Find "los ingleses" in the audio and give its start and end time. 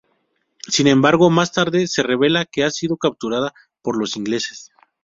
3.99-4.71